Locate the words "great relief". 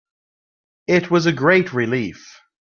1.31-2.41